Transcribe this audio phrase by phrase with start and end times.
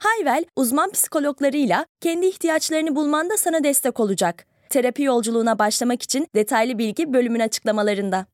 [0.00, 4.46] Hayvel, uzman psikologlarıyla kendi ihtiyaçlarını bulmanda sana destek olacak.
[4.70, 8.26] Terapi yolculuğuna başlamak için detaylı bilgi bölümün açıklamalarında.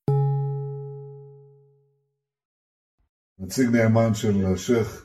[3.38, 5.04] נציג נאמן של השייח'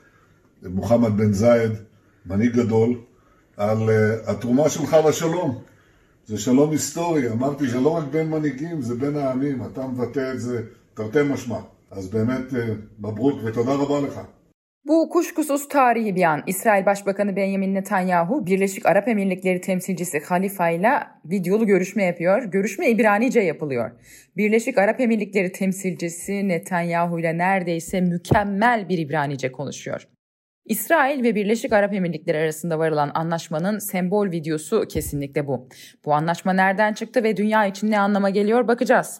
[0.63, 1.71] מוחמד בן זייד,
[2.25, 3.01] מנהיג גדול,
[3.57, 5.61] על uh, התרומה שלך לשלום.
[6.25, 10.39] זה שלום היסטורי, אמרתי, זה לא רק בין מנהיגים, זה בין העמים, אתה מבטא את
[10.39, 10.61] זה
[10.93, 11.59] תרתי משמע.
[11.91, 12.55] אז באמת, uh,
[12.99, 14.19] מברוק ותודה רבה לך.
[14.86, 16.42] Bu kuşkusuz tarihi bir an.
[16.46, 20.90] İsrail Başbakanı Benjamin Netanyahu, Birleşik Arap Emirlikleri temsilcisi Halifa ile
[21.24, 22.44] videolu görüşme yapıyor.
[22.44, 23.90] Görüşme İbranice yapılıyor.
[24.36, 30.08] Birleşik Arap Emirlikleri temsilcisi Netanyahu ile neredeyse mükemmel bir İbranice konuşuyor.
[30.64, 35.68] İsrail ve Birleşik Arap Emirlikleri arasında varılan anlaşmanın sembol videosu kesinlikle bu.
[36.04, 39.18] Bu anlaşma nereden çıktı ve dünya için ne anlama geliyor bakacağız.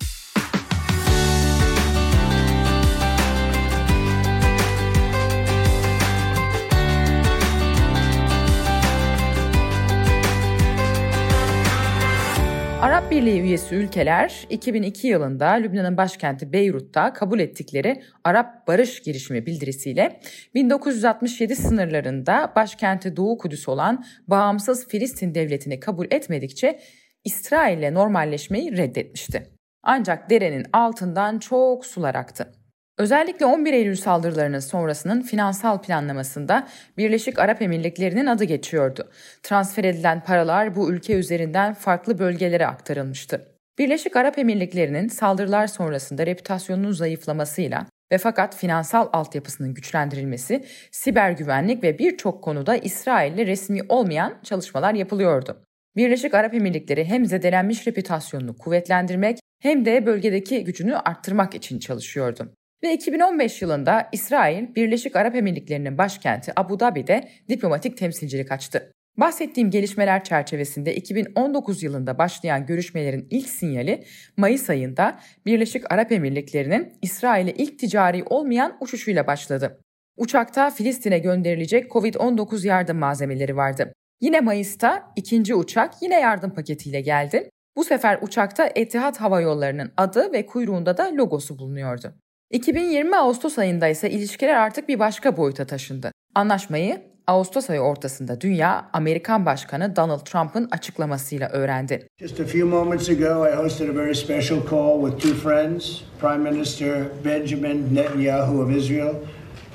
[13.13, 20.21] Birliği üyesi ülkeler 2002 yılında Lübnan'ın başkenti Beyrut'ta kabul ettikleri Arap Barış Girişimi bildirisiyle
[20.55, 26.81] 1967 sınırlarında başkenti Doğu Kudüs olan bağımsız Filistin devletini kabul etmedikçe
[27.25, 29.47] İsrail'le normalleşmeyi reddetmişti.
[29.83, 32.62] Ancak derenin altından çok sular aktı.
[32.99, 36.69] Özellikle 11 Eylül saldırılarının sonrasının finansal planlamasında
[36.99, 39.09] Birleşik Arap Emirlikleri'nin adı geçiyordu.
[39.43, 43.49] Transfer edilen paralar bu ülke üzerinden farklı bölgelere aktarılmıştı.
[43.79, 51.99] Birleşik Arap Emirlikleri'nin saldırılar sonrasında reputasyonunun zayıflamasıyla ve fakat finansal altyapısının güçlendirilmesi, siber güvenlik ve
[51.99, 55.65] birçok konuda İsrail'le resmi olmayan çalışmalar yapılıyordu.
[55.97, 62.53] Birleşik Arap Emirlikleri hem zedelenmiş reputasyonunu kuvvetlendirmek hem de bölgedeki gücünü arttırmak için çalışıyordu.
[62.83, 68.93] Ve 2015 yılında İsrail, Birleşik Arap Emirlikleri'nin başkenti Abu Dhabi'de diplomatik temsilcilik açtı.
[69.17, 74.05] Bahsettiğim gelişmeler çerçevesinde 2019 yılında başlayan görüşmelerin ilk sinyali
[74.37, 79.81] Mayıs ayında Birleşik Arap Emirlikleri'nin İsrail'e ilk ticari olmayan uçuşuyla başladı.
[80.17, 83.93] Uçakta Filistin'e gönderilecek Covid-19 yardım malzemeleri vardı.
[84.21, 87.51] Yine Mayıs'ta ikinci uçak yine yardım paketiyle geldi.
[87.77, 92.15] Bu sefer uçakta Etihad Hava Yolları'nın adı ve kuyruğunda da logosu bulunuyordu.
[92.53, 96.13] 2020 Ağustos ayında ise ilişkiler artık bir başka boyuta taşındı.
[96.35, 102.07] Anlaşmayı Ağustos ayı ortasında dünya Amerikan Başkanı Donald Trump'ın açıklamasıyla öğrendi.
[102.21, 106.51] Just a few moments ago I hosted a very special call with two friends, Prime
[106.51, 109.15] Minister Benjamin Netanyahu of Israel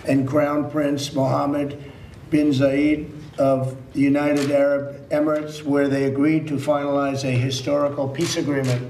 [0.10, 1.72] and Crown Prince Mohammed
[2.32, 3.06] bin Zayed
[3.40, 8.82] of the United Arab Emirates where they agreed to finalize a historical peace agreement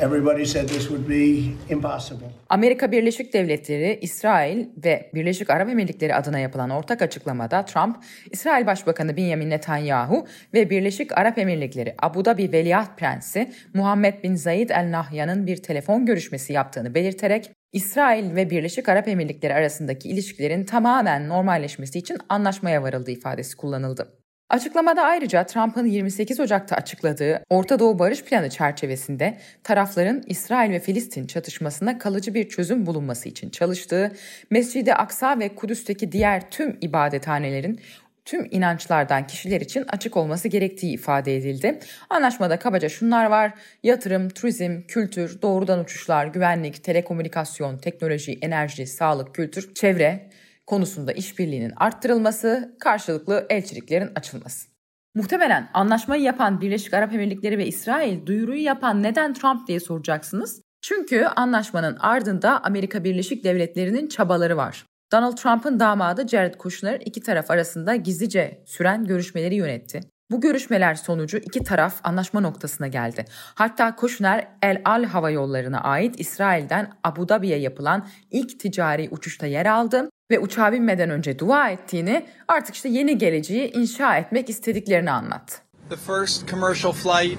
[0.00, 2.32] Everybody said this would be impossible.
[2.48, 7.96] Amerika Birleşik Devletleri, İsrail ve Birleşik Arap Emirlikleri adına yapılan ortak açıklamada Trump,
[8.30, 14.70] İsrail Başbakanı Benjamin Netanyahu ve Birleşik Arap Emirlikleri Abu Dhabi Veliaht Prensi Muhammed bin Zayed
[14.70, 21.28] El Nahyan'ın bir telefon görüşmesi yaptığını belirterek İsrail ve Birleşik Arap Emirlikleri arasındaki ilişkilerin tamamen
[21.28, 24.17] normalleşmesi için anlaşmaya varıldığı ifadesi kullanıldı.
[24.50, 31.26] Açıklamada ayrıca Trump'ın 28 Ocak'ta açıkladığı Orta Doğu Barış Planı çerçevesinde tarafların İsrail ve Filistin
[31.26, 34.12] çatışmasına kalıcı bir çözüm bulunması için çalıştığı,
[34.50, 37.80] Mescid-i Aksa ve Kudüs'teki diğer tüm ibadethanelerin
[38.24, 41.78] tüm inançlardan kişiler için açık olması gerektiği ifade edildi.
[42.10, 43.52] Anlaşmada kabaca şunlar var.
[43.82, 50.30] Yatırım, turizm, kültür, doğrudan uçuşlar, güvenlik, telekomünikasyon, teknoloji, enerji, sağlık, kültür, çevre,
[50.68, 54.68] konusunda işbirliğinin arttırılması, karşılıklı elçiliklerin açılması.
[55.14, 60.62] Muhtemelen anlaşmayı yapan Birleşik Arap Emirlikleri ve İsrail duyuruyu yapan neden Trump diye soracaksınız.
[60.82, 64.86] Çünkü anlaşmanın ardında Amerika Birleşik Devletleri'nin çabaları var.
[65.12, 70.00] Donald Trump'ın damadı Jared Kushner iki taraf arasında gizlice süren görüşmeleri yönetti.
[70.30, 73.24] Bu görüşmeler sonucu iki taraf anlaşma noktasına geldi.
[73.54, 79.66] Hatta Kushner El Al Hava Yolları'na ait İsrail'den Abu Dhabi'ye yapılan ilk ticari uçuşta yer
[79.66, 85.56] aldı ve uçağa binmeden önce dua ettiğini, artık işte yeni geleceği inşa etmek istediklerini anlattı.
[85.90, 87.38] The first commercial flight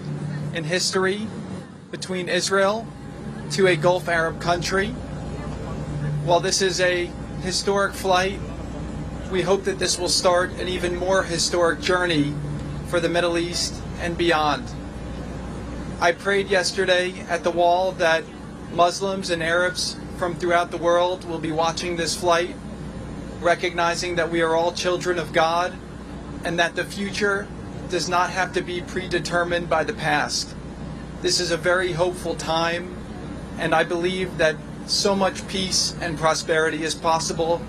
[0.57, 1.18] in history
[1.94, 2.81] between Israel
[3.57, 4.89] to a Gulf Arab country.
[6.25, 7.07] While this is a
[7.45, 8.39] historic flight,
[9.31, 12.33] we hope that this will start an even more historic journey
[12.89, 14.68] for the Middle East and beyond.
[16.01, 18.24] I prayed yesterday at the wall that
[18.74, 22.56] Muslims and Arabs from throughout the world will be watching this flight,
[23.41, 25.74] recognizing that we are all children of God
[26.44, 27.47] and that the future
[27.89, 30.56] does not have to be predetermined by the past.
[31.21, 32.95] This is a very hopeful time,
[33.57, 34.56] and I believe that
[34.88, 37.62] so much peace and prosperity is possible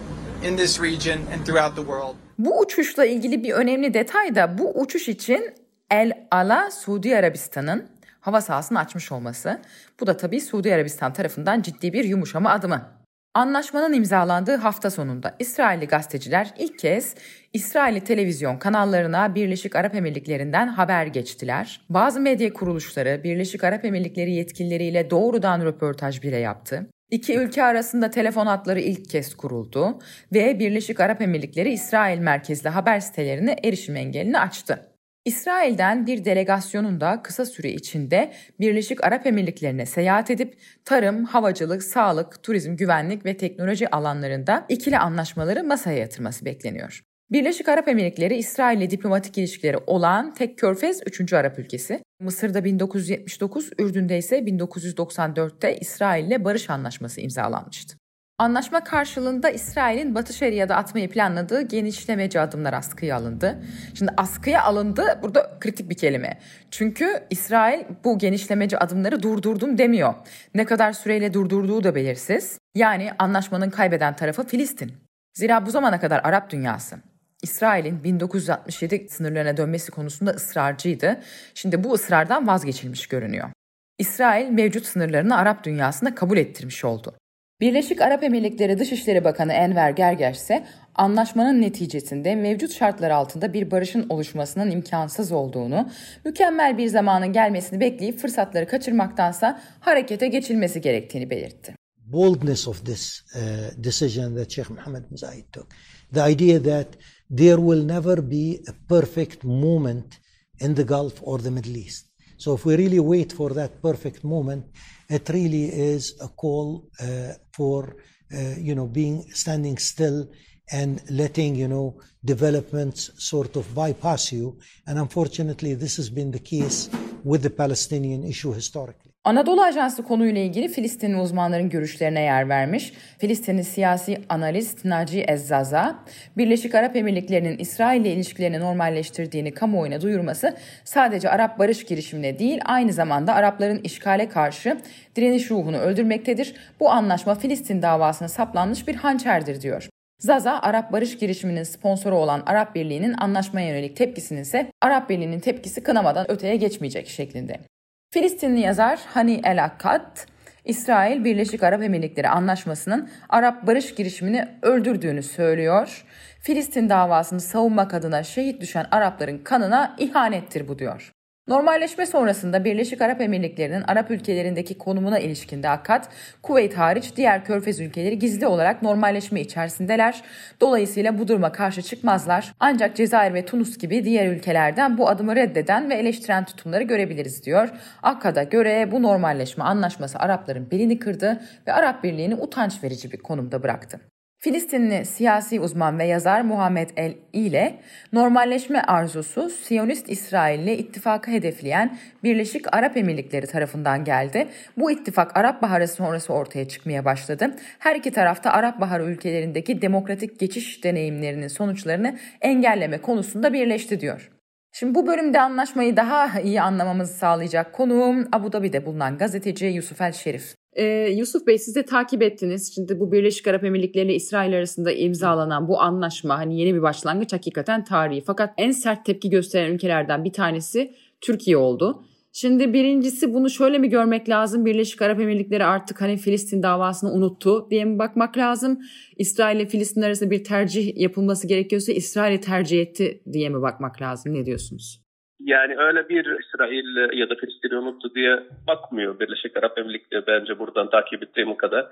[0.43, 2.17] in this region and throughout the world.
[2.41, 5.55] Bu uçuşla ilgili bir önemli detay da bu uçuş için
[5.91, 7.87] El Ala Suudi Arabistan'ın
[8.21, 9.61] hava sahasını açmış olması.
[10.01, 12.89] Bu da tabii Suudi Arabistan tarafından ciddi bir yumuşama adımı.
[13.35, 17.15] Anlaşmanın imzalandığı hafta sonunda İsrailli gazeteciler ilk kez
[17.53, 21.81] İsrailli televizyon kanallarına Birleşik Arap Emirlikleri'nden haber geçtiler.
[21.91, 26.87] Bazı medya kuruluşları Birleşik Arap Emirlikleri yetkilileriyle doğrudan röportaj bile yaptı.
[27.11, 29.99] İki ülke arasında telefon hatları ilk kez kuruldu
[30.33, 34.87] ve Birleşik Arap Emirlikleri İsrail merkezli haber sitelerine erişim engelini açtı.
[35.25, 42.43] İsrail'den bir delegasyonun da kısa süre içinde Birleşik Arap Emirlikleri'ne seyahat edip tarım, havacılık, sağlık,
[42.43, 47.10] turizm, güvenlik ve teknoloji alanlarında ikili anlaşmaları masaya yatırması bekleniyor.
[47.33, 51.33] Birleşik Arap Emirlikleri İsrail ile diplomatik ilişkileri olan tek körfez 3.
[51.33, 52.03] Arap ülkesi.
[52.21, 57.97] Mısır'da 1979, Ürdün'de ise 1994'te İsrail ile barış anlaşması imzalanmıştı.
[58.39, 63.63] Anlaşma karşılığında İsrail'in Batı Şeria'da atmayı planladığı genişlemeci adımlar askıya alındı.
[63.95, 66.39] Şimdi askıya alındı burada kritik bir kelime.
[66.71, 70.15] Çünkü İsrail bu genişlemeci adımları durdurdum demiyor.
[70.55, 72.59] Ne kadar süreyle durdurduğu da belirsiz.
[72.75, 74.93] Yani anlaşmanın kaybeden tarafı Filistin.
[75.35, 77.10] Zira bu zamana kadar Arap dünyası
[77.43, 81.21] İsrail'in 1967 sınırlarına dönmesi konusunda ısrarcıydı.
[81.55, 83.51] Şimdi bu ısrardan vazgeçilmiş görünüyor.
[83.99, 87.15] İsrail mevcut sınırlarını Arap dünyasında kabul ettirmiş oldu.
[87.61, 94.07] Birleşik Arap Emirlikleri Dışişleri Bakanı Enver Gerger ise anlaşmanın neticesinde mevcut şartlar altında bir barışın
[94.09, 95.91] oluşmasının imkansız olduğunu,
[96.25, 101.75] mükemmel bir zamanın gelmesini bekleyip fırsatları kaçırmaktansa harekete geçilmesi gerektiğini belirtti.
[101.97, 105.67] Boldness of this uh, decision that Sheikh Mohammed Zayed took.
[106.15, 106.87] The idea that
[107.31, 110.19] there will never be a perfect moment
[110.59, 112.07] in the Gulf or the Middle East.
[112.37, 114.67] So if we really wait for that perfect moment,
[115.09, 117.97] it really is a call uh, for
[118.35, 120.29] uh, you know being standing still
[120.73, 124.59] and letting you know developments sort of bypass you.
[124.87, 126.89] And unfortunately, this has been the case
[127.23, 129.10] with the Palestinian issue historically.
[129.25, 132.93] Anadolu Ajansı konuyla ilgili Filistinli uzmanların görüşlerine yer vermiş.
[133.19, 135.99] Filistinli siyasi analist Naci Ezzaza,
[136.37, 142.93] Birleşik Arap Emirlikleri'nin İsrail ile ilişkilerini normalleştirdiğini kamuoyuna duyurması sadece Arap barış girişimine değil aynı
[142.93, 144.79] zamanda Arapların işgale karşı
[145.17, 146.55] direniş ruhunu öldürmektedir.
[146.81, 149.89] Bu anlaşma Filistin davasına saplanmış bir hançerdir diyor.
[150.19, 155.83] Zaza, Arap barış girişiminin sponsoru olan Arap Birliği'nin anlaşmaya yönelik tepkisinin ise Arap Birliği'nin tepkisi
[155.83, 157.70] kınamadan öteye geçmeyecek şeklinde.
[158.13, 160.19] Filistinli yazar Hani El Akkad,
[160.65, 166.05] İsrail Birleşik Arap Emirlikleri anlaşmasının Arap barış girişimini öldürdüğünü söylüyor.
[166.41, 171.13] Filistin davasını savunmak adına şehit düşen Arapların kanına ihanettir bu diyor.
[171.51, 176.05] Normalleşme sonrasında Birleşik Arap Emirlikleri'nin Arap ülkelerindeki konumuna ilişkin de Akkad,
[176.43, 180.23] Kuveyt hariç diğer körfez ülkeleri gizli olarak normalleşme içerisindeler.
[180.61, 182.53] Dolayısıyla bu duruma karşı çıkmazlar.
[182.61, 187.69] Ancak Cezayir ve Tunus gibi diğer ülkelerden bu adımı reddeden ve eleştiren tutumları görebiliriz diyor.
[188.03, 193.63] Akkad'a göre bu normalleşme anlaşması Arapların belini kırdı ve Arap Birliği'ni utanç verici bir konumda
[193.63, 194.01] bıraktı.
[194.43, 197.81] Filistinli siyasi uzman ve yazar Muhammed El ile
[198.13, 204.49] normalleşme arzusu Siyonist İsrail ile ittifakı hedefleyen Birleşik Arap Emirlikleri tarafından geldi.
[204.77, 207.57] Bu ittifak Arap Baharı sonrası ortaya çıkmaya başladı.
[207.79, 214.31] Her iki tarafta Arap Baharı ülkelerindeki demokratik geçiş deneyimlerinin sonuçlarını engelleme konusunda birleşti diyor.
[214.73, 220.13] Şimdi bu bölümde anlaşmayı daha iyi anlamamızı sağlayacak konuğum Abu Dhabi'de bulunan gazeteci Yusuf El
[220.13, 220.60] Şerif.
[220.73, 222.75] Ee, Yusuf Bey siz de takip ettiniz.
[222.75, 227.33] Şimdi bu Birleşik Arap Emirlikleri ile İsrail arasında imzalanan bu anlaşma hani yeni bir başlangıç
[227.33, 228.21] hakikaten tarihi.
[228.21, 232.05] Fakat en sert tepki gösteren ülkelerden bir tanesi Türkiye oldu.
[232.33, 234.65] Şimdi birincisi bunu şöyle mi görmek lazım?
[234.65, 238.79] Birleşik Arap Emirlikleri artık hani Filistin davasını unuttu diye mi bakmak lazım?
[239.17, 244.35] İsrail ile Filistin arasında bir tercih yapılması gerekiyorsa İsrail'i tercih etti diye mi bakmak lazım?
[244.35, 245.10] Ne diyorsunuz?
[245.51, 250.91] Yani öyle bir İsrail ya da Filistin'i unuttu diye bakmıyor Birleşik Arap Emirlikleri bence buradan
[250.91, 251.87] takip ettiğim kadar.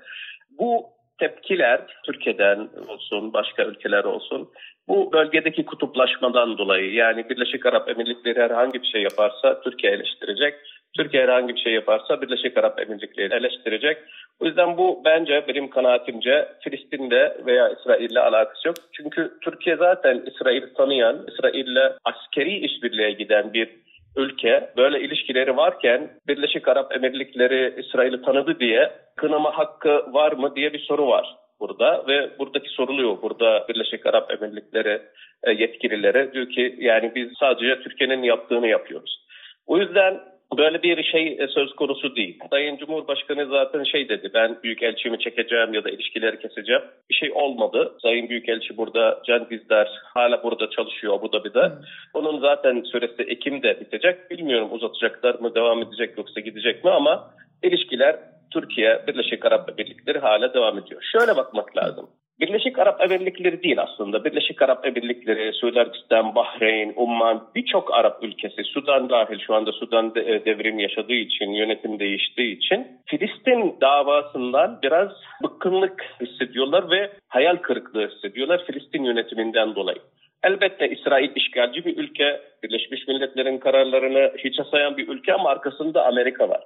[0.59, 0.85] Bu
[1.19, 4.49] tepkiler Türkiye'den olsun, başka ülkeler olsun
[4.89, 10.55] bu bölgedeki kutuplaşmadan dolayı yani Birleşik Arap Emirlikleri herhangi bir şey yaparsa Türkiye eleştirecek.
[10.97, 13.97] Türkiye herhangi bir şey yaparsa Birleşik Arap Emirlikleri eleştirecek.
[14.39, 18.75] O yüzden bu bence benim kanaatimce Filistin'de veya İsrail'le alakası yok.
[18.93, 23.69] Çünkü Türkiye zaten İsrail'i tanıyan, İsrail'le askeri işbirliğe giden bir
[24.15, 30.73] ülke böyle ilişkileri varken Birleşik Arap Emirlikleri İsrail'i tanıdı diye kınama hakkı var mı diye
[30.73, 35.01] bir soru var burada ve buradaki soruluyor burada Birleşik Arap Emirlikleri
[35.43, 39.25] e, yetkilileri diyor ki yani biz sadece Türkiye'nin yaptığını yapıyoruz.
[39.67, 40.19] O yüzden
[40.57, 42.39] böyle bir şey e, söz konusu değil.
[42.49, 46.81] Sayın Cumhurbaşkanı zaten şey dedi ben büyük elçimi çekeceğim ya da ilişkileri keseceğim.
[47.09, 47.97] Bir şey olmadı.
[48.01, 51.65] Sayın Büyükelçi burada Can Dizdar hala burada çalışıyor Abu Dhabi'de.
[51.65, 51.75] Hmm.
[52.13, 54.31] Onun zaten süresi Ekim'de bitecek.
[54.31, 57.31] Bilmiyorum uzatacaklar mı devam edecek yoksa gidecek mi ama
[57.63, 58.15] ilişkiler
[58.53, 61.01] Türkiye Birleşik Arap Emirlikleri hala devam ediyor.
[61.11, 62.09] Şöyle bakmak lazım.
[62.39, 64.23] Birleşik Arap Emirlikleri değil aslında.
[64.23, 70.13] Birleşik Arap Emirlikleri, Suudi Arabistan, Bahreyn, Umman birçok Arap ülkesi, Sudan dahil şu anda Sudan
[70.15, 75.09] e, devrim yaşadığı için, yönetim değiştiği için Filistin davasından biraz
[75.43, 79.99] bıkkınlık hissediyorlar ve hayal kırıklığı hissediyorlar Filistin yönetiminden dolayı.
[80.43, 86.49] Elbette İsrail işgalci bir ülke, Birleşmiş Milletler'in kararlarını hiçe sayan bir ülke ama arkasında Amerika
[86.49, 86.61] var.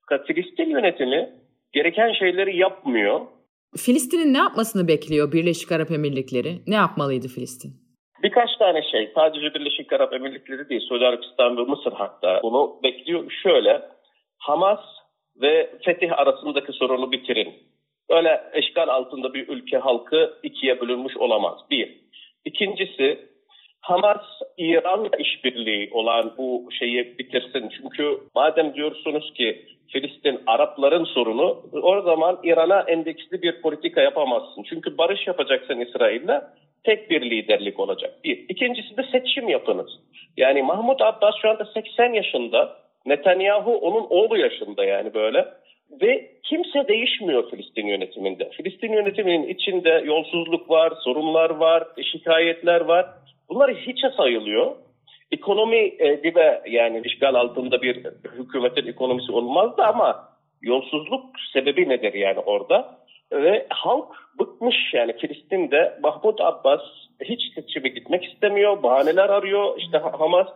[0.00, 1.30] Fakat Filistin yönetimi
[1.72, 3.20] gereken şeyleri yapmıyor
[3.76, 6.58] Filistin'in ne yapmasını bekliyor Birleşik Arap Emirlikleri?
[6.66, 7.72] Ne yapmalıydı Filistin?
[8.22, 9.12] Birkaç tane şey.
[9.14, 13.32] Sadece Birleşik Arap Emirlikleri değil, Suudi Arabistan ve Mısır hatta bunu bekliyor.
[13.42, 13.82] Şöyle,
[14.38, 14.80] Hamas
[15.42, 17.54] ve Fetih arasındaki sorunu bitirin.
[18.10, 21.58] Öyle eşgal altında bir ülke halkı ikiye bölünmüş olamaz.
[21.70, 22.00] Bir.
[22.44, 23.28] İkincisi,
[23.80, 24.22] Hamas
[24.58, 27.68] İran'la işbirliği olan bu şeyi bitirsin.
[27.68, 34.62] Çünkü madem diyorsunuz ki Filistin Arapların sorunu o zaman İran'a endeksli bir politika yapamazsın.
[34.62, 36.40] Çünkü barış yapacaksın İsrail'le
[36.84, 38.14] tek bir liderlik olacak.
[38.24, 38.44] Bir.
[38.48, 39.90] İkincisi de seçim yapınız.
[40.36, 42.76] Yani Mahmut Abbas şu anda 80 yaşında.
[43.06, 45.48] Netanyahu onun oğlu yaşında yani böyle.
[46.02, 48.50] Ve kimse değişmiyor Filistin yönetiminde.
[48.50, 53.06] Filistin yönetiminin içinde yolsuzluk var, sorunlar var, şikayetler var.
[53.48, 54.76] Bunlar hiçe sayılıyor.
[55.34, 58.04] Ekonomi e, dibe yani işgal altında bir
[58.38, 60.28] hükümetin ekonomisi olmazdı ama
[60.62, 62.98] yolsuzluk sebebi nedir yani orada?
[63.32, 66.80] Ve halk bıkmış yani Filistin'de Mahmut Abbas
[67.24, 69.78] hiç seçime gitmek istemiyor, bahaneler arıyor.
[69.78, 70.48] İşte Hamas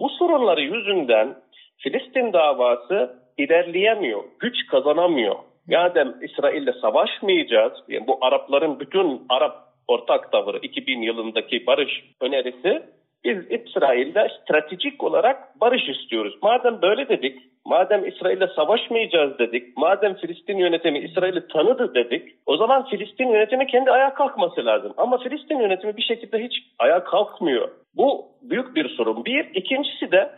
[0.00, 1.36] bu sorunları yüzünden
[1.78, 5.36] Filistin davası ilerleyemiyor, güç kazanamıyor.
[5.68, 7.72] Yani İsrail'le savaşmayacağız.
[7.88, 9.56] Yani bu Arapların bütün Arap
[9.88, 12.82] ortak tavırı 2000 yılındaki barış önerisi
[13.24, 16.34] biz İsrail'de stratejik olarak barış istiyoruz.
[16.42, 22.86] Madem böyle dedik, madem İsrail'le savaşmayacağız dedik, madem Filistin yönetimi İsrail'i tanıdı dedik, o zaman
[22.86, 24.94] Filistin yönetimi kendi ayağa kalkması lazım.
[24.96, 27.68] Ama Filistin yönetimi bir şekilde hiç ayağa kalkmıyor.
[27.94, 29.24] Bu büyük bir sorun.
[29.24, 30.30] Bir, ikincisi de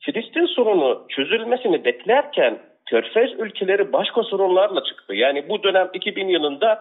[0.00, 5.14] Filistin sorunu çözülmesini beklerken Körfez ülkeleri başka sorunlarla çıktı.
[5.14, 6.78] Yani bu dönem 2000 yılında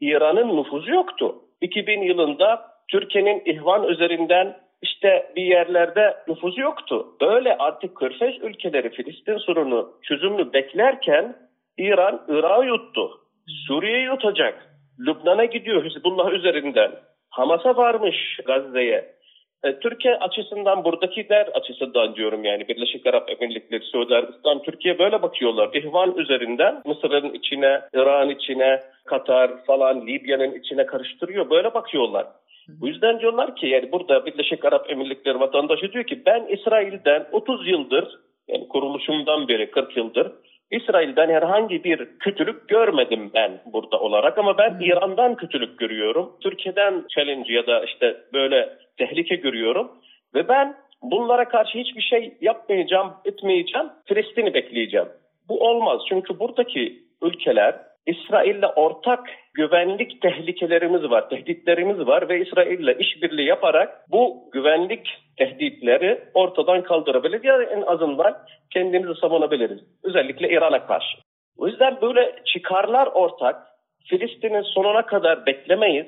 [0.00, 1.34] İran'ın nüfuzu yoktu.
[1.60, 4.56] 2000 yılında Türkiye'nin ihvan üzerinden
[4.98, 7.06] işte bir yerlerde nüfuzu yoktu.
[7.20, 11.36] Böyle artık Körfez ülkeleri Filistin sorunu çözümünü beklerken
[11.78, 13.10] İran Irak'ı yuttu.
[13.66, 14.66] Suriye'yi yutacak.
[15.06, 16.90] Lübnan'a gidiyor Hizbullah üzerinden.
[17.30, 19.04] Hamas'a varmış Gazze'ye.
[19.64, 25.70] E, Türkiye açısından buradakiler açısından diyorum yani Birleşik Arap Emirlikleri, Suudi Arabistan, Türkiye böyle bakıyorlar.
[25.74, 31.50] İhvan üzerinden Mısır'ın içine, İran içine, Katar falan Libya'nın içine karıştırıyor.
[31.50, 32.26] Böyle bakıyorlar.
[32.68, 37.68] Bu yüzden diyorlar ki yani burada Birleşik Arap Emirlikleri vatandaşı diyor ki ben İsrail'den 30
[37.68, 38.08] yıldır
[38.48, 40.32] yani kuruluşumdan beri 40 yıldır
[40.70, 44.80] İsrail'den herhangi bir kötülük görmedim ben burada olarak ama ben hmm.
[44.80, 46.32] İran'dan kötülük görüyorum.
[46.42, 49.90] Türkiye'den challenge ya da işte böyle tehlike görüyorum
[50.34, 53.86] ve ben bunlara karşı hiçbir şey yapmayacağım, etmeyeceğim.
[54.06, 55.08] Filistin'i bekleyeceğim.
[55.48, 57.74] Bu olmaz çünkü buradaki ülkeler
[58.08, 66.82] İsrail'le ortak güvenlik tehlikelerimiz var, tehditlerimiz var ve İsrail'le işbirliği yaparak bu güvenlik tehditleri ortadan
[66.82, 68.36] kaldırabiliriz ya en azından
[68.72, 69.80] kendimizi savunabiliriz.
[70.04, 71.18] Özellikle İran'a karşı.
[71.58, 73.56] O yüzden böyle çıkarlar ortak.
[74.06, 76.06] Filistin'in sonuna kadar beklemeyiz.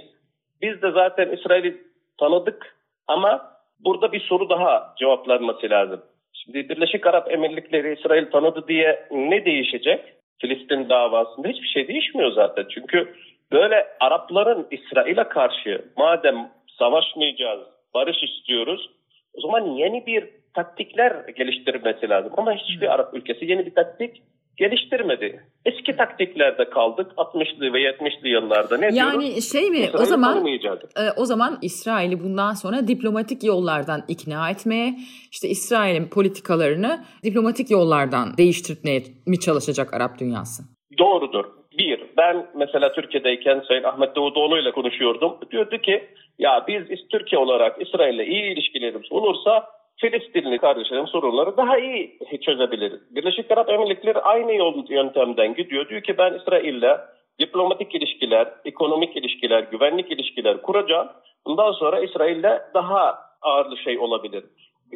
[0.62, 1.76] Biz de zaten İsrail'i
[2.18, 2.76] tanıdık
[3.06, 6.02] ama burada bir soru daha cevaplanması lazım.
[6.32, 10.19] Şimdi Birleşik Arap Emirlikleri İsrail tanıdı diye ne değişecek?
[10.40, 12.66] Filistin davasında hiçbir şey değişmiyor zaten.
[12.74, 13.14] Çünkü
[13.52, 17.60] böyle Arapların İsrail'e karşı madem savaşmayacağız,
[17.94, 18.90] barış istiyoruz
[19.34, 22.32] o zaman yeni bir taktikler geliştirmesi lazım.
[22.36, 22.94] Ama hiçbir.
[22.94, 24.22] Arap ülkesi yeni bir taktik
[24.56, 25.44] geliştirmedi.
[25.64, 28.76] Eski taktiklerde kaldık 60'lı ve 70'li yıllarda.
[28.76, 29.52] Ne yani diyoruz?
[29.52, 34.94] şey mi o zaman e, o zaman İsrail'i bundan sonra diplomatik yollardan ikna etmeye,
[35.32, 40.62] işte İsrail'in politikalarını diplomatik yollardan değiştirmeye mi çalışacak Arap dünyası?
[40.98, 41.44] Doğrudur.
[41.78, 45.32] Bir, ben mesela Türkiye'deyken Sayın Ahmet Davutoğlu ile konuşuyordum.
[45.50, 49.64] Diyordu ki ya biz Türkiye olarak İsrail'le iyi ilişkilerimiz olursa
[50.00, 52.92] Filistinli kardeşlerim sorunları daha iyi çözebilir.
[53.10, 55.88] Birleşik Arap Emirlikleri aynı yol, yöntemden gidiyor.
[55.88, 56.98] Diyor ki ben İsrail'le
[57.38, 61.08] diplomatik ilişkiler, ekonomik ilişkiler, güvenlik ilişkiler kuracağım.
[61.46, 64.44] Bundan sonra İsrail'le daha ağırlı şey olabilir.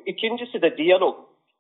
[0.07, 1.17] İkincisi de diyalog.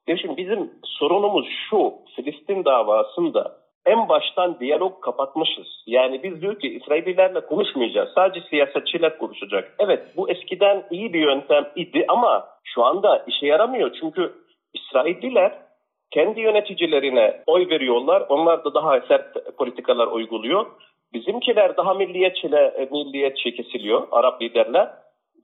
[0.06, 5.66] Şimdi bizim sorunumuz şu, Filistin davasında en baştan diyalog kapatmışız.
[5.86, 8.08] Yani biz diyor ki İsraillilerle konuşmayacağız.
[8.14, 9.74] Sadece siyasetçiler konuşacak.
[9.78, 13.96] Evet bu eskiden iyi bir yöntem idi ama şu anda işe yaramıyor.
[14.00, 14.32] Çünkü
[14.74, 15.52] İsrailliler
[16.10, 18.26] kendi yöneticilerine oy veriyorlar.
[18.28, 20.66] Onlar da daha sert politikalar uyguluyor.
[21.12, 24.88] Bizimkiler daha milliyetçile, milliyetçi kesiliyor Arap liderler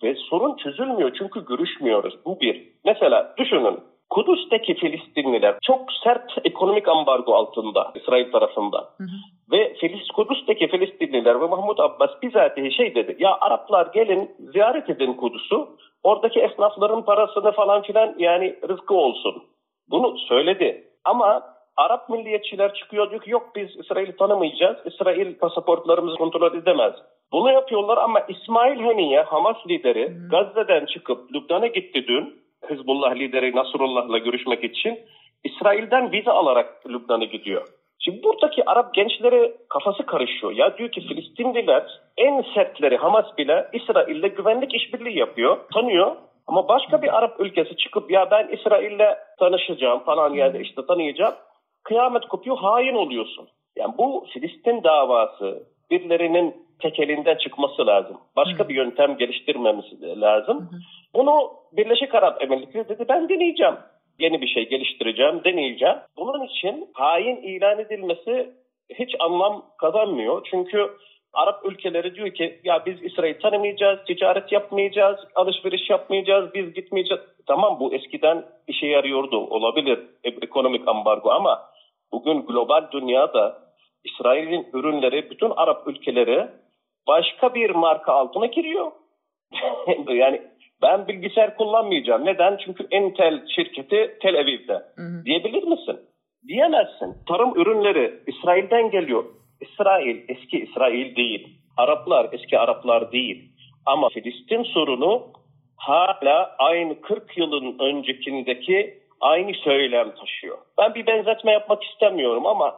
[0.02, 2.14] ve sorun çözülmüyor çünkü görüşmüyoruz.
[2.24, 2.68] Bu bir.
[2.84, 8.78] Mesela düşünün Kudüs'teki Filistinliler çok sert ekonomik ambargo altında İsrail tarafında.
[8.78, 9.16] Hı hı.
[9.52, 13.16] Ve Filis, Kudüs'teki Filistinliler ve Mahmut Abbas bizatihi şey dedi.
[13.18, 15.56] Ya Araplar gelin ziyaret edin Kudüs'ü.
[16.02, 19.42] Oradaki esnafların parasını falan filan yani rızkı olsun.
[19.90, 20.84] Bunu söyledi.
[21.04, 21.42] Ama
[21.76, 24.76] Arap milliyetçiler çıkıyor diyor ki yok biz İsrail'i tanımayacağız.
[24.84, 26.94] İsrail pasaportlarımızı kontrol edemez.
[27.32, 30.12] Bunu yapıyorlar ama İsmail Haniye Hamas lideri.
[30.30, 32.39] Gazze'den çıkıp Lübnan'a gitti dün.
[32.70, 34.98] Hizbullah lideri Nasrullah'la görüşmek için
[35.44, 37.68] İsrail'den vize alarak Lübnan'a gidiyor.
[37.98, 40.52] Şimdi buradaki Arap gençleri kafası karışıyor.
[40.52, 46.16] Ya diyor ki Filistinliler en sertleri Hamas bile İsrail'le güvenlik işbirliği yapıyor, tanıyor.
[46.46, 51.34] Ama başka bir Arap ülkesi çıkıp ya ben İsrail'le tanışacağım falan yani işte tanıyacağım.
[51.82, 53.48] Kıyamet kopuyor, hain oluyorsun.
[53.76, 58.16] Yani bu Filistin davası birilerinin tekelinden çıkması lazım.
[58.36, 60.70] Başka bir yöntem geliştirmemiz lazım.
[61.14, 63.74] Bunu Birleşik Arap Emirlikleri dedi ben deneyeceğim.
[64.18, 65.96] Yeni bir şey geliştireceğim, deneyeceğim.
[66.16, 68.50] Bunun için hain ilan edilmesi
[68.94, 70.46] hiç anlam kazanmıyor.
[70.50, 70.90] Çünkü
[71.32, 77.22] Arap ülkeleri diyor ki ya biz İsrail tanımayacağız, ticaret yapmayacağız, alışveriş yapmayacağız, biz gitmeyeceğiz.
[77.46, 81.62] Tamam bu eskiden işe yarıyordu olabilir ekonomik ambargo ama
[82.12, 83.58] bugün global dünyada
[84.04, 86.48] İsrail'in ürünleri bütün Arap ülkeleri
[87.08, 88.92] başka bir marka altına giriyor.
[90.08, 90.42] yani
[90.82, 92.24] ben bilgisayar kullanmayacağım.
[92.24, 92.58] Neden?
[92.64, 94.72] Çünkü Intel şirketi Tel Aviv'de.
[94.72, 95.24] Hı hı.
[95.24, 96.00] Diyebilir misin?
[96.48, 97.16] Diyemezsin.
[97.28, 99.24] Tarım ürünleri İsrail'den geliyor.
[99.60, 101.48] İsrail eski İsrail değil.
[101.76, 103.52] Araplar eski Araplar değil.
[103.86, 105.32] Ama Filistin sorunu
[105.76, 110.58] hala aynı 40 yılın öncekindeki aynı söylem taşıyor.
[110.78, 112.74] Ben bir benzetme yapmak istemiyorum ama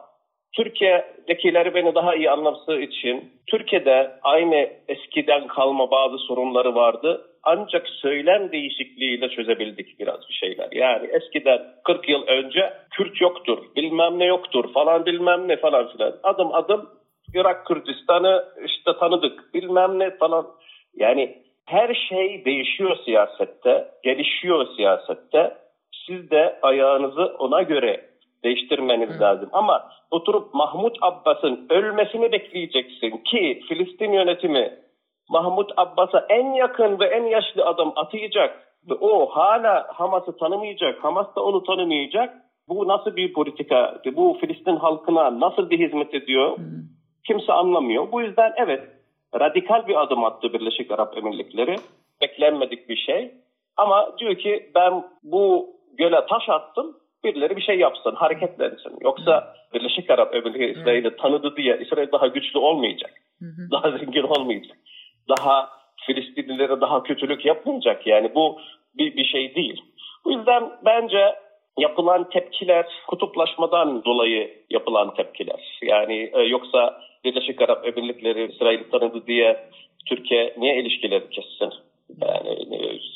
[0.55, 7.29] Türkiye'dekileri beni daha iyi anlaması için Türkiye'de aynı eskiden kalma bazı sorunları vardı.
[7.43, 10.67] Ancak söylem değişikliğiyle çözebildik biraz bir şeyler.
[10.71, 16.13] Yani eskiden 40 yıl önce Kürt yoktur, bilmem ne yoktur falan bilmem ne falan filan.
[16.23, 16.89] Adım adım
[17.35, 20.47] Irak Kürdistan'ı işte tanıdık bilmem ne falan.
[20.95, 25.57] Yani her şey değişiyor siyasette, gelişiyor siyasette.
[26.07, 28.05] Siz de ayağınızı ona göre
[28.43, 29.19] değiştirmeniz Hı.
[29.19, 29.49] lazım.
[29.53, 34.82] Ama oturup Mahmut Abbas'ın ölmesini bekleyeceksin ki Filistin yönetimi
[35.29, 41.35] Mahmut Abbas'a en yakın ve en yaşlı adam atayacak ve o hala Hamas'ı tanımayacak, Hamas
[41.35, 42.33] da onu tanımayacak.
[42.67, 44.01] Bu nasıl bir politika?
[44.15, 46.57] Bu Filistin halkına nasıl bir hizmet ediyor?
[46.57, 46.63] Hmm.
[47.27, 48.11] Kimse anlamıyor.
[48.11, 48.81] Bu yüzden evet
[49.39, 51.75] radikal bir adım attı Birleşik Arap Emirlikleri.
[52.21, 53.31] Beklenmedik bir şey.
[53.77, 58.97] Ama diyor ki ben bu göle taş attım birileri bir şey yapsın, hareketlensin.
[59.01, 63.11] Yoksa Birleşik Arap Emirlikleri İsrail'i tanıdı diye İsrail daha güçlü olmayacak.
[63.71, 64.77] Daha zengin olmayacak
[65.29, 65.69] daha
[66.05, 68.07] Filistinlilere daha kötülük yapmayacak.
[68.07, 68.59] Yani bu
[68.97, 69.81] bir, bir şey değil.
[70.25, 71.35] Bu yüzden bence
[71.77, 75.79] yapılan tepkiler kutuplaşmadan dolayı yapılan tepkiler.
[75.81, 79.69] Yani e, yoksa Birleşik Arap Emirlikleri İsrail'i tanıdı diye
[80.09, 81.73] Türkiye niye ilişkileri kessin?
[82.21, 82.49] Yani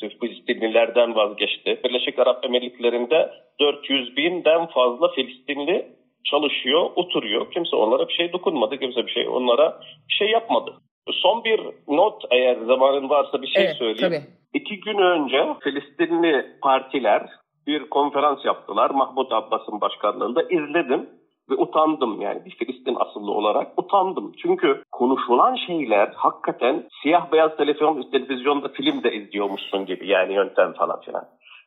[0.02, 1.80] e, Filistinlilerden vazgeçti.
[1.84, 5.86] Birleşik Arap Emirlikleri'nde 400 binden fazla Filistinli
[6.24, 7.52] çalışıyor, oturuyor.
[7.52, 8.78] Kimse onlara bir şey dokunmadı.
[8.78, 10.74] Kimse bir şey onlara bir şey yapmadı.
[11.12, 14.24] Son bir not eğer zamanın varsa bir şey evet, söyleyeyim.
[14.24, 14.38] Tabii.
[14.62, 17.28] İki gün önce Filistinli partiler
[17.66, 18.90] bir konferans yaptılar.
[18.90, 21.08] Mahmut Abbas'ın başkanlığında izledim
[21.50, 24.32] ve utandım yani bir Filistin asıllı olarak utandım.
[24.42, 31.00] Çünkü konuşulan şeyler hakikaten siyah beyaz televizyon, televizyonda film de izliyormuşsun gibi yani yöntem falan
[31.00, 31.24] filan.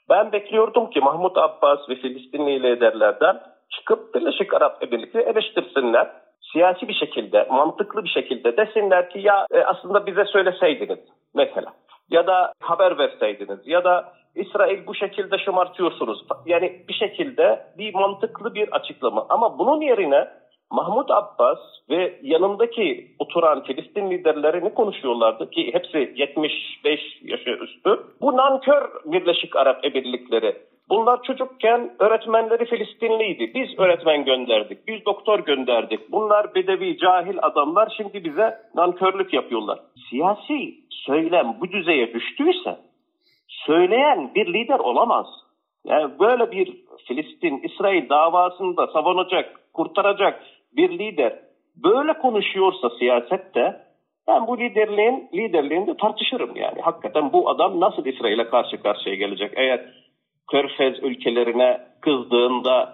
[0.10, 6.12] Ben bekliyordum ki Mahmut Abbas ve Filistinli liderlerden çıkıp Birleşik Arap Emirlikleri eleştirsinler
[6.54, 11.00] siyasi bir şekilde, mantıklı bir şekilde desinler ki ya e, aslında bize söyleseydiniz
[11.36, 11.74] mesela
[12.10, 16.26] ya da haber verseydiniz ya da İsrail bu şekilde şımartıyorsunuz.
[16.46, 19.26] Yani bir şekilde bir mantıklı bir açıklama.
[19.30, 20.28] Ama bunun yerine
[20.72, 21.60] Mahmut Abbas
[21.90, 28.00] ve yanındaki oturan Filistin liderlerini konuşuyorlardı ki hepsi 75 yaşı üstü.
[28.22, 30.58] Bu nankör Birleşik Arap Emirlikleri.
[30.91, 33.51] Bunlar çocukken öğretmenleri Filistinliydi.
[33.54, 36.12] Biz öğretmen gönderdik, biz doktor gönderdik.
[36.12, 39.80] Bunlar bedevi, cahil adamlar şimdi bize nankörlük yapıyorlar.
[40.10, 42.77] Siyasi söylem bu düzeye düştüyse
[43.47, 45.25] söyleyen bir lider olamaz.
[45.86, 46.77] Yani böyle bir
[47.08, 50.43] Filistin-İsrail davasında savunacak, kurtaracak
[50.75, 51.39] bir lider
[51.84, 53.82] böyle konuşuyorsa siyasette
[54.27, 56.82] ben bu liderliğin liderliğinde tartışırım yani.
[56.82, 59.51] Hakikaten bu adam nasıl İsrail'e karşı karşıya gelecek?
[59.56, 60.01] Eğer
[60.52, 62.94] Körfez ülkelerine kızdığında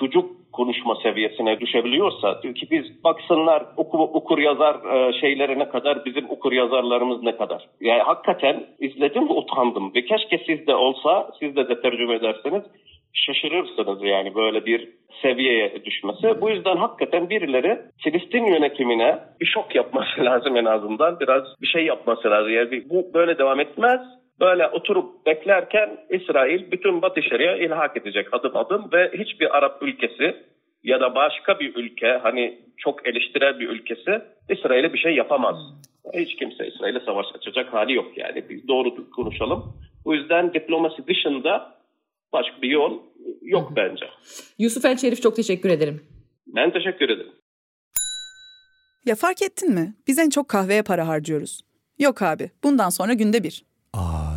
[0.00, 6.30] çocuk konuşma seviyesine düşebiliyorsa diyor ki biz baksınlar oku, okur yazar e, şeylerine kadar bizim
[6.30, 7.68] okur yazarlarımız ne kadar.
[7.80, 12.62] Yani hakikaten izledim utandım ve keşke sizde olsa siz de, de tercüme ederseniz
[13.12, 14.88] şaşırırsınız yani böyle bir
[15.22, 16.40] seviyeye düşmesi.
[16.40, 21.20] Bu yüzden hakikaten birileri Filistin yönetimine bir şok yapması lazım en azından.
[21.20, 22.52] Biraz bir şey yapması lazım.
[22.52, 24.00] Yani bu böyle devam etmez.
[24.40, 30.36] Böyle oturup beklerken İsrail bütün Batı Şeria ilhak edecek adım adım ve hiçbir Arap ülkesi
[30.82, 35.56] ya da başka bir ülke hani çok eleştirel bir ülkesi İsrail'e bir şey yapamaz.
[36.14, 38.48] Hiç kimse İsrail'e savaş açacak hali yok yani.
[38.48, 39.74] Biz doğru konuşalım.
[40.04, 41.74] Bu yüzden diplomasi dışında
[42.32, 42.98] başka bir yol
[43.42, 44.06] yok bence.
[44.58, 46.02] Yusuf El Şerif çok teşekkür ederim.
[46.46, 47.32] Ben teşekkür ederim.
[49.06, 49.94] Ya fark ettin mi?
[50.06, 51.60] Biz en çok kahveye para harcıyoruz.
[51.98, 53.69] Yok abi, bundan sonra günde bir.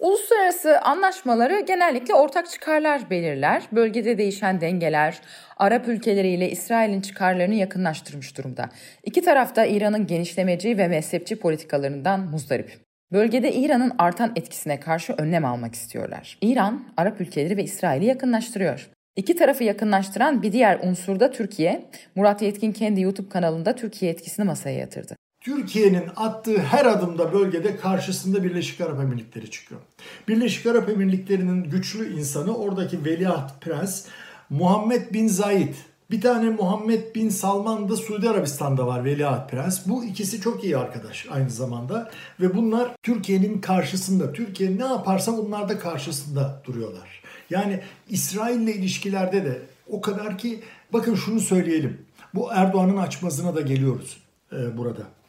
[0.00, 3.62] Uluslararası anlaşmaları genellikle ortak çıkarlar belirler.
[3.72, 5.20] Bölgede değişen dengeler
[5.56, 8.70] Arap ülkeleriyle İsrail'in çıkarlarını yakınlaştırmış durumda.
[9.04, 12.70] İki taraf da İran'ın genişlemeci ve mezhepçi politikalarından muzdarip.
[13.12, 16.38] Bölgede İran'ın artan etkisine karşı önlem almak istiyorlar.
[16.42, 18.90] İran, Arap ülkeleri ve İsrail'i yakınlaştırıyor.
[19.16, 21.84] İki tarafı yakınlaştıran bir diğer unsur da Türkiye.
[22.14, 25.19] Murat Yetkin kendi YouTube kanalında Türkiye etkisini masaya yatırdı.
[25.40, 29.80] Türkiye'nin attığı her adımda bölgede karşısında Birleşik Arap Emirlikleri çıkıyor.
[30.28, 34.04] Birleşik Arap Emirlikleri'nin güçlü insanı oradaki veliaht prens
[34.50, 35.74] Muhammed bin Zayed.
[36.10, 39.86] Bir tane Muhammed bin Salman da Suudi Arabistan'da var veliaht prens.
[39.86, 42.10] Bu ikisi çok iyi arkadaş aynı zamanda.
[42.40, 44.32] Ve bunlar Türkiye'nin karşısında.
[44.32, 47.22] Türkiye ne yaparsa onlar da karşısında duruyorlar.
[47.50, 50.60] Yani İsrail ile ilişkilerde de o kadar ki
[50.92, 51.98] bakın şunu söyleyelim.
[52.34, 54.16] Bu Erdoğan'ın açmazına da geliyoruz
[54.52, 55.19] e, burada.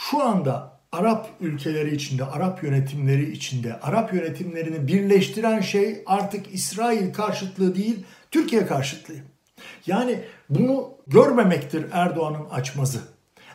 [0.00, 7.74] Şu anda Arap ülkeleri içinde, Arap yönetimleri içinde, Arap yönetimlerini birleştiren şey artık İsrail karşıtlığı
[7.74, 9.14] değil, Türkiye karşıtlığı.
[9.86, 10.18] Yani
[10.50, 12.98] bunu görmemektir Erdoğan'ın açmazı.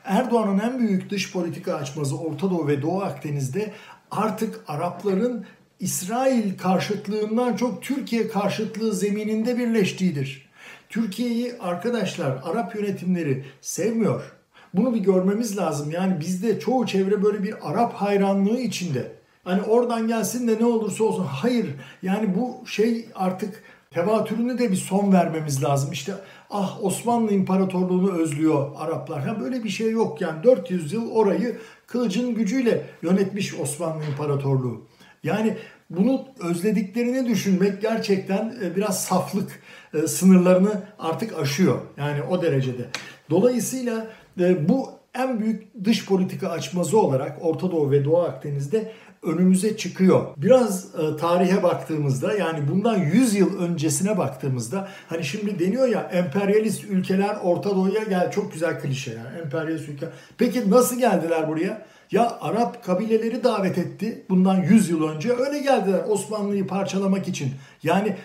[0.04, 3.74] Erdoğan'ın en büyük dış politika açmazı Orta Doğu ve Doğu Akdeniz'de
[4.12, 5.46] artık Arapların
[5.80, 10.50] İsrail karşıtlığından çok Türkiye karşıtlığı zemininde birleştiğidir.
[10.90, 14.36] Türkiye'yi arkadaşlar Arap yönetimleri sevmiyor.
[14.78, 15.92] Bunu bir görmemiz lazım.
[15.92, 19.12] Yani bizde çoğu çevre böyle bir Arap hayranlığı içinde.
[19.44, 21.24] Hani oradan gelsin de ne olursa olsun.
[21.24, 21.68] Hayır.
[22.02, 25.92] Yani bu şey artık tevatürünü de bir son vermemiz lazım.
[25.92, 26.14] İşte
[26.50, 29.28] ah Osmanlı İmparatorluğunu özlüyor Araplar.
[29.28, 31.58] Ha böyle bir şey yok yani 400 yıl orayı
[31.88, 34.82] kılıcın gücüyle yönetmiş Osmanlı İmparatorluğu.
[35.24, 35.58] Yani
[35.90, 39.62] bunu özlediklerini düşünmek gerçekten e, biraz saflık
[39.94, 41.82] e, sınırlarını artık aşıyor.
[41.98, 42.86] Yani o derecede.
[43.30, 48.91] Dolayısıyla bu en büyük dış politika açmazı olarak Orta Doğu ve Doğu Akdeniz'de
[49.24, 50.26] önümüze çıkıyor.
[50.38, 56.84] Biraz e, tarihe baktığımızda yani bundan 100 yıl öncesine baktığımızda hani şimdi deniyor ya emperyalist
[56.84, 60.10] ülkeler Orta Doğu'ya gel çok güzel klişe yani emperyalist ülke.
[60.38, 61.86] Peki nasıl geldiler buraya?
[62.12, 67.52] Ya Arap kabileleri davet etti bundan 100 yıl önce öyle geldiler Osmanlı'yı parçalamak için.
[67.84, 68.15] Yani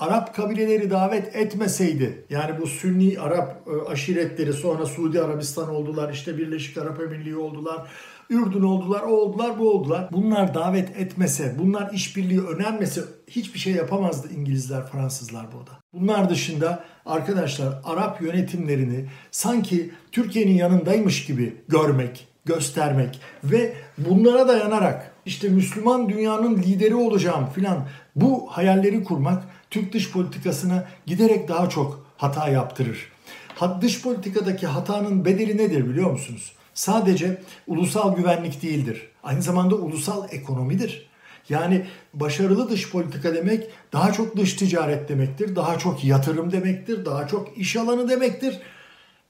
[0.00, 6.38] Arap kabileleri davet etmeseydi yani bu Sünni Arap e, aşiretleri sonra Suudi Arabistan oldular işte
[6.38, 7.86] Birleşik Arap Emirliği oldular
[8.30, 10.08] Ürdün oldular, o oldular, bu oldular.
[10.12, 15.70] Bunlar davet etmese, bunlar işbirliği önermese hiçbir şey yapamazdı İngilizler, Fransızlar burada.
[15.92, 25.48] Bunlar dışında arkadaşlar Arap yönetimlerini sanki Türkiye'nin yanındaymış gibi görmek, göstermek ve bunlara dayanarak işte
[25.48, 32.48] Müslüman dünyanın lideri olacağım filan bu hayalleri kurmak Türk dış politikasına giderek daha çok hata
[32.48, 33.12] yaptırır.
[33.80, 36.52] Dış politikadaki hatanın bedeli nedir biliyor musunuz?
[36.74, 39.08] Sadece ulusal güvenlik değildir.
[39.22, 41.10] Aynı zamanda ulusal ekonomidir.
[41.48, 47.26] Yani başarılı dış politika demek daha çok dış ticaret demektir, daha çok yatırım demektir, daha
[47.26, 48.58] çok iş alanı demektir,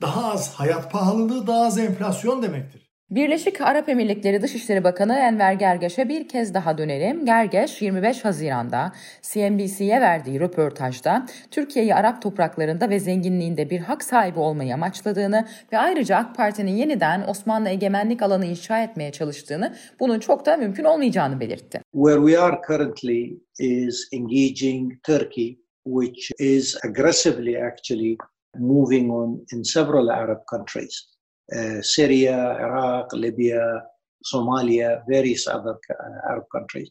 [0.00, 2.79] daha az hayat pahalılığı, daha az enflasyon demektir.
[3.10, 7.24] Birleşik Arap Emirlikleri Dışişleri Bakanı Enver Gergeş'e bir kez daha dönelim.
[7.24, 8.92] Gergeş 25 Haziran'da
[9.22, 16.16] CNBC'ye verdiği röportajda Türkiye'yi Arap topraklarında ve zenginliğinde bir hak sahibi olmayı amaçladığını ve ayrıca
[16.16, 21.80] AK Parti'nin yeniden Osmanlı egemenlik alanı inşa etmeye çalıştığını bunun çok da mümkün olmayacağını belirtti.
[21.92, 28.16] Where we are currently is engaging Turkey which is aggressively actually
[28.58, 31.19] moving on in several Arab countries.
[31.56, 33.82] Uh, Syria, Iraq, Libya,
[34.24, 36.90] Somalia, various other uh, Arab countries.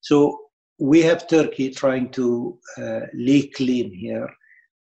[0.00, 0.38] So
[0.78, 4.28] we have Turkey trying to uh, lay claim here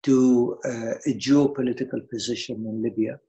[0.03, 3.19] to uh, a geopolitical position in Libya.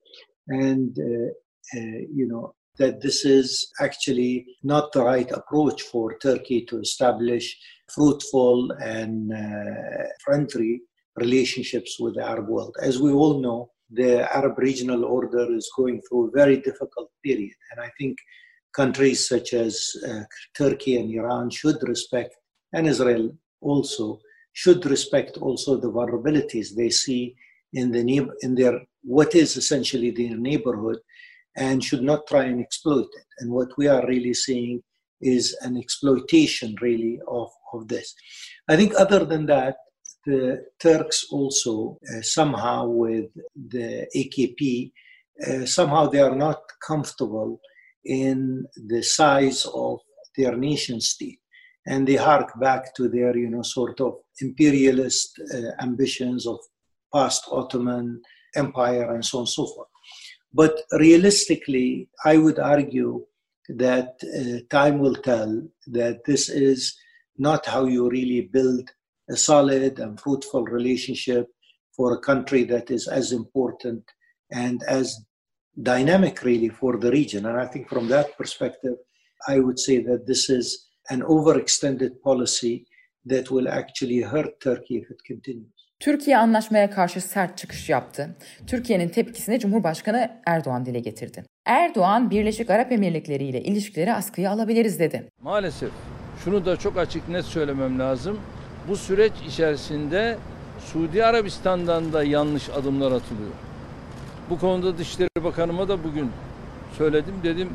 [0.49, 1.79] And, uh,
[2.19, 7.55] you know, that this is actually not the right approach for Turkey to establish
[7.95, 9.31] fruitful and
[10.25, 10.81] friendly
[11.17, 12.75] relationships with the Arab world.
[12.81, 17.55] As we all know, the Arab regional order is going through a very difficult period.
[17.71, 18.17] And I think
[18.75, 20.23] countries such as uh,
[20.57, 22.35] Turkey and Iran should respect,
[22.73, 24.19] and Israel also,
[24.53, 27.35] should respect also the vulnerabilities they see
[27.73, 28.01] in, the,
[28.43, 30.99] in their, what is essentially their neighborhood,
[31.57, 33.27] and should not try and exploit it.
[33.39, 34.83] And what we are really seeing
[35.21, 38.15] is an exploitation, really, of, of this.
[38.69, 39.77] I think other than that,
[40.25, 44.93] the Turks also uh, somehow with the AKP,
[45.47, 47.61] uh, somehow they are not comfortable
[48.05, 49.99] in the size of
[50.37, 51.39] their nation state.
[51.87, 56.59] And they hark back to their, you know, sort of imperialist uh, ambitions of
[57.13, 58.23] past Ottoman
[58.55, 59.89] Empire and so on and so forth.
[60.55, 63.25] But realistically, I would argue
[63.69, 66.95] that uh, time will tell that this is
[67.39, 68.91] not how you really build
[69.31, 71.47] a solid and fruitful relationship
[71.97, 74.05] for a country that is as important
[74.51, 75.25] and as
[75.77, 77.45] dynamic really for the region.
[77.45, 78.97] And I think from that perspective,
[79.49, 82.87] I would say that this is an overextended policy
[83.27, 85.73] that will actually hurt Turkey if it continues.
[86.01, 88.37] Türkiye anlaşmaya karşı sert çıkış yaptı.
[88.67, 91.45] Türkiye'nin tepkisini Cumhurbaşkanı Erdoğan dile getirdi.
[91.65, 95.29] Erdoğan, Birleşik Arap Emirlikleri ile ilişkileri askıya alabiliriz dedi.
[95.43, 95.91] Maalesef
[96.45, 98.41] şunu da çok açık net söylemem lazım.
[98.89, 100.39] Bu süreç içerisinde
[100.87, 103.51] Suudi Arabistan'dan da yanlış adımlar atılıyor.
[104.51, 106.31] Bu konuda Dışişleri Bakanıma da bugün
[106.99, 107.35] söyledim.
[107.43, 107.69] Dedim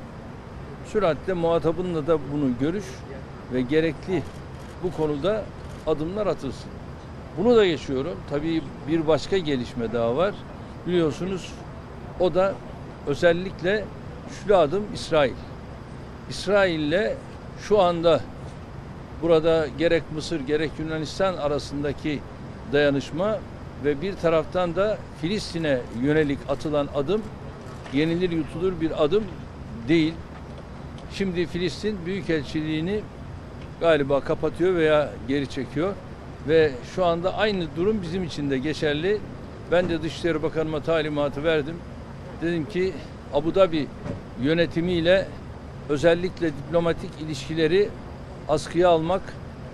[0.85, 2.85] süratle muhatabınla da bunu görüş
[3.53, 4.23] ve gerekli
[4.83, 5.43] bu konuda
[5.87, 6.69] adımlar atılsın.
[7.37, 8.17] Bunu da geçiyorum.
[8.29, 10.35] Tabii bir başka gelişme daha var.
[10.87, 11.53] Biliyorsunuz
[12.19, 12.53] o da
[13.07, 13.85] özellikle
[14.47, 15.33] şu adım İsrail.
[16.29, 17.15] İsrail'le
[17.59, 18.21] şu anda
[19.21, 22.19] burada gerek Mısır gerek Yunanistan arasındaki
[22.73, 23.39] dayanışma
[23.85, 27.21] ve bir taraftan da Filistin'e yönelik atılan adım
[27.93, 29.23] yenilir yutulur bir adım
[29.87, 30.13] değil.
[31.13, 33.01] Şimdi Filistin Büyükelçiliğini
[33.79, 35.93] galiba kapatıyor veya geri çekiyor
[36.47, 39.17] ve şu anda aynı durum bizim için de geçerli.
[39.71, 41.75] Ben de Dışişleri Bakanıma talimatı verdim.
[42.41, 42.93] Dedim ki
[43.33, 43.87] Abu Dhabi
[44.41, 45.27] yönetimiyle
[45.89, 47.89] özellikle diplomatik ilişkileri
[48.49, 49.21] askıya almak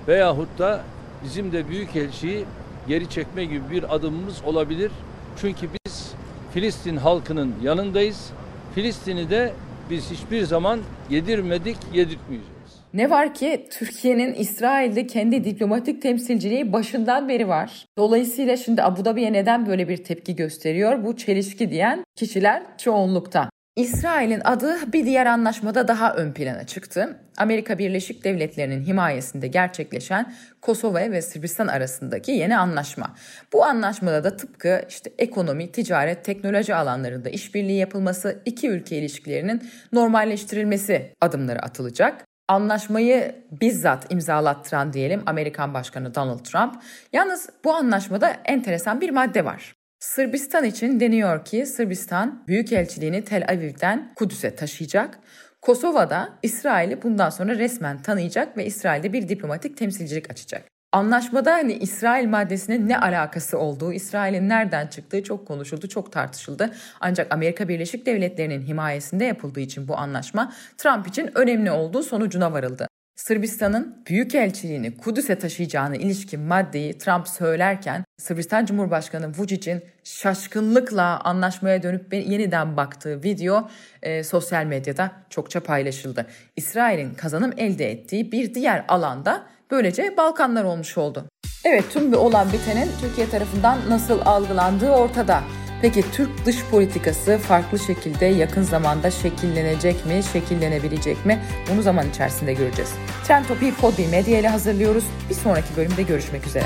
[0.08, 0.82] veyahut da
[1.24, 2.46] bizim de büyükelçiyi
[2.88, 4.92] geri çekme gibi bir adımımız olabilir.
[5.38, 6.14] Çünkü biz
[6.54, 8.30] Filistin halkının yanındayız.
[8.76, 9.54] Filistin'i de
[9.90, 12.54] biz hiçbir zaman yedirmedik, yedirtmeyeceğiz.
[12.94, 17.86] Ne var ki Türkiye'nin İsrail'de kendi diplomatik temsilciliği başından beri var.
[17.98, 21.06] Dolayısıyla şimdi Abu Dhabi'ye neden böyle bir tepki gösteriyor?
[21.06, 23.50] Bu çelişki diyen kişiler çoğunlukta.
[23.76, 27.20] İsrail'in adı bir diğer anlaşmada daha ön plana çıktı.
[27.38, 33.16] Amerika Birleşik Devletleri'nin himayesinde gerçekleşen Kosova ve Sırbistan arasındaki yeni anlaşma.
[33.54, 41.14] Bu anlaşmada da tıpkı işte ekonomi, ticaret, teknoloji alanlarında işbirliği yapılması, iki ülke ilişkilerinin normalleştirilmesi
[41.22, 42.26] adımları atılacak.
[42.48, 46.76] Anlaşmayı bizzat imzalattıran diyelim Amerikan Başkanı Donald Trump.
[47.14, 49.83] Yalnız bu anlaşmada enteresan bir madde var.
[50.04, 55.20] Sırbistan için deniyor ki Sırbistan Büyükelçiliğini Tel Aviv'den Kudüs'e taşıyacak.
[55.62, 60.66] Kosova'da İsrail'i bundan sonra resmen tanıyacak ve İsrail'de bir diplomatik temsilcilik açacak.
[60.92, 66.74] Anlaşmada hani İsrail maddesinin ne alakası olduğu, İsrail'in nereden çıktığı çok konuşuldu, çok tartışıldı.
[67.00, 72.88] Ancak Amerika Birleşik Devletleri'nin himayesinde yapıldığı için bu anlaşma Trump için önemli olduğu sonucuna varıldı.
[73.24, 82.78] Sırbistan'ın büyükelçiliğini Kudüs'e taşıyacağına ilişkin maddeyi Trump söylerken Sırbistan Cumhurbaşkanı Vucic'in şaşkınlıkla anlaşmaya dönüp yeniden
[82.78, 83.70] baktığı video
[84.02, 86.26] e, sosyal medyada çokça paylaşıldı.
[86.56, 91.26] İsrail'in kazanım elde ettiği bir diğer alanda böylece Balkanlar olmuş oldu.
[91.66, 95.44] Evet tüm bir olan bitenin Türkiye tarafından nasıl algılandığı ortada.
[95.84, 101.39] Peki Türk dış politikası farklı şekilde yakın zamanda şekillenecek mi, şekillenebilecek mi?
[101.72, 102.91] Bunu zaman içerisinde göreceğiz.
[103.28, 105.04] Trend Topi'yi Podbi Medya ile hazırlıyoruz.
[105.30, 106.65] Bir sonraki bölümde görüşmek üzere.